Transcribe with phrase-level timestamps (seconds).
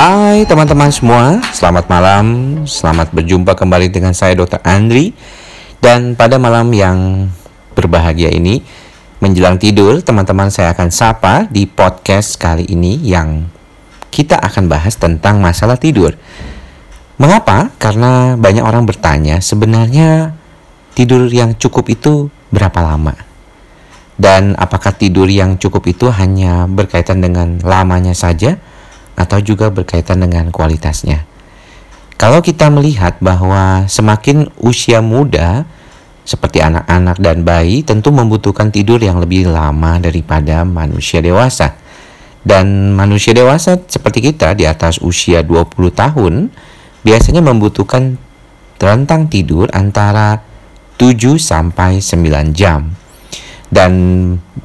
[0.00, 2.24] Hai teman-teman semua, selamat malam.
[2.64, 4.56] Selamat berjumpa kembali dengan saya Dr.
[4.64, 5.12] Andri.
[5.76, 7.28] Dan pada malam yang
[7.76, 8.64] berbahagia ini,
[9.20, 13.44] menjelang tidur, teman-teman saya akan sapa di podcast kali ini yang
[14.08, 16.16] kita akan bahas tentang masalah tidur.
[17.20, 17.68] Mengapa?
[17.76, 20.32] Karena banyak orang bertanya, sebenarnya
[20.96, 23.20] tidur yang cukup itu berapa lama?
[24.16, 28.56] Dan apakah tidur yang cukup itu hanya berkaitan dengan lamanya saja?
[29.20, 31.28] Atau juga berkaitan dengan kualitasnya.
[32.16, 35.68] Kalau kita melihat bahwa semakin usia muda,
[36.24, 41.76] seperti anak-anak dan bayi, tentu membutuhkan tidur yang lebih lama daripada manusia dewasa.
[42.40, 46.48] Dan manusia dewasa seperti kita di atas usia 20 tahun,
[47.04, 48.16] biasanya membutuhkan
[48.80, 50.40] rentang tidur antara
[50.96, 52.96] 7 sampai 9 jam.
[53.68, 53.92] Dan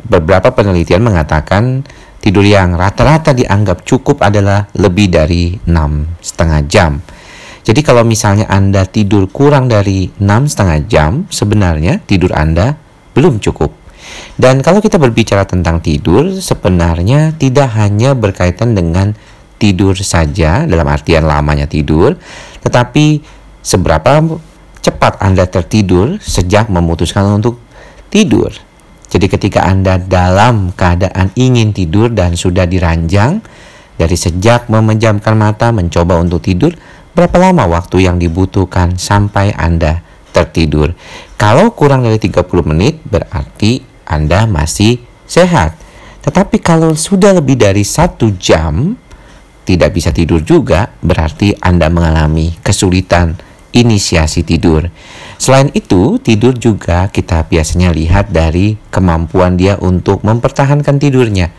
[0.07, 1.87] beberapa penelitian mengatakan
[2.25, 6.97] Tidur yang rata-rata dianggap cukup adalah lebih dari enam setengah jam.
[7.61, 12.81] Jadi kalau misalnya Anda tidur kurang dari enam setengah jam, sebenarnya tidur Anda
[13.13, 13.69] belum cukup.
[14.41, 19.13] Dan kalau kita berbicara tentang tidur, sebenarnya tidak hanya berkaitan dengan
[19.61, 22.17] tidur saja dalam artian lamanya tidur,
[22.65, 23.21] tetapi
[23.61, 24.25] seberapa
[24.81, 27.61] cepat Anda tertidur sejak memutuskan untuk
[28.09, 28.49] tidur.
[29.15, 33.39] Jadi ketika Anda dalam keadaan ingin tidur dan sudah diranjang,
[33.95, 36.75] dari sejak memejamkan mata mencoba untuk tidur,
[37.15, 40.03] berapa lama waktu yang dibutuhkan sampai Anda
[40.35, 40.91] tertidur?
[41.39, 45.79] Kalau kurang dari 30 menit berarti Anda masih sehat.
[46.19, 48.99] Tetapi kalau sudah lebih dari satu jam,
[49.63, 54.87] tidak bisa tidur juga, berarti Anda mengalami kesulitan inisiasi tidur.
[55.35, 61.51] Selain itu, tidur juga kita biasanya lihat dari kemampuan dia untuk mempertahankan tidurnya.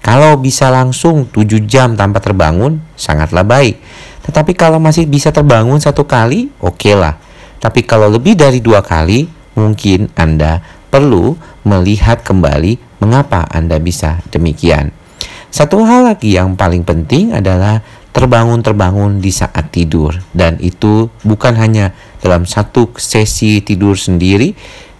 [0.00, 3.76] Kalau bisa langsung 7 jam tanpa terbangun, sangatlah baik.
[4.24, 7.20] Tetapi kalau masih bisa terbangun satu kali, oke okay lah.
[7.60, 9.28] Tapi kalau lebih dari dua kali,
[9.58, 11.36] mungkin Anda perlu
[11.66, 14.94] melihat kembali mengapa Anda bisa demikian.
[15.48, 17.80] Satu hal lagi yang paling penting adalah
[18.18, 20.10] terbangun-terbangun di saat tidur.
[20.34, 24.50] Dan itu bukan hanya dalam satu sesi tidur sendiri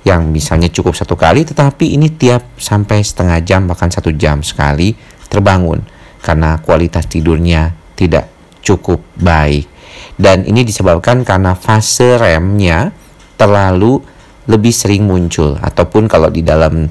[0.07, 4.95] yang misalnya cukup satu kali tetapi ini tiap sampai setengah jam bahkan satu jam sekali
[5.27, 5.83] terbangun.
[6.23, 8.31] Karena kualitas tidurnya tidak
[8.63, 9.67] cukup baik.
[10.15, 12.95] Dan ini disebabkan karena fase remnya
[13.35, 13.99] terlalu
[14.47, 15.59] lebih sering muncul.
[15.59, 16.87] Ataupun kalau di dalam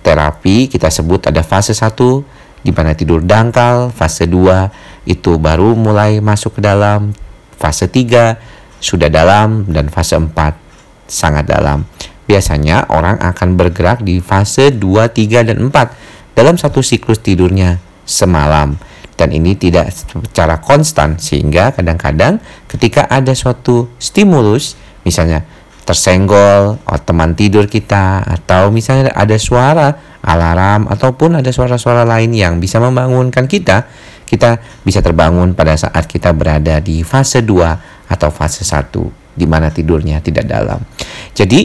[0.00, 6.18] terapi kita sebut ada fase 1 di mana tidur dangkal, fase 2 itu baru mulai
[6.18, 7.14] masuk ke dalam,
[7.56, 10.30] fase 3 sudah dalam dan fase 4
[11.08, 11.86] sangat dalam.
[12.28, 18.78] Biasanya orang akan bergerak di fase 2, 3 dan 4 dalam satu siklus tidurnya semalam
[19.18, 22.38] dan ini tidak secara konstan sehingga kadang-kadang
[22.70, 25.42] ketika ada suatu stimulus misalnya
[25.88, 32.60] tersenggol oh, teman tidur kita atau misalnya ada suara alarm ataupun ada suara-suara lain yang
[32.60, 33.88] bisa membangunkan kita,
[34.28, 39.72] kita bisa terbangun pada saat kita berada di fase 2 atau fase 1 di mana
[39.72, 40.76] tidurnya tidak dalam.
[41.32, 41.64] Jadi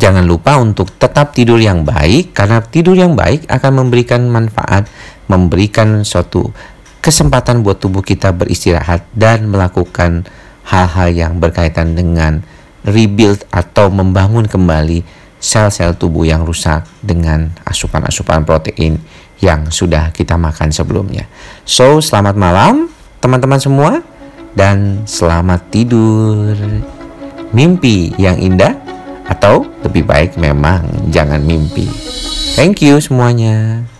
[0.00, 4.88] jangan lupa untuk tetap tidur yang baik karena tidur yang baik akan memberikan manfaat,
[5.28, 6.48] memberikan suatu
[7.04, 10.24] kesempatan buat tubuh kita beristirahat dan melakukan
[10.64, 12.53] hal-hal yang berkaitan dengan
[12.84, 15.04] rebuild atau membangun kembali
[15.40, 18.96] sel-sel tubuh yang rusak dengan asupan-asupan protein
[19.44, 21.28] yang sudah kita makan sebelumnya.
[21.68, 22.88] So, selamat malam
[23.20, 24.00] teman-teman semua
[24.56, 26.56] dan selamat tidur.
[27.52, 28.72] Mimpi yang indah
[29.28, 31.86] atau lebih baik memang jangan mimpi.
[32.56, 33.93] Thank you semuanya.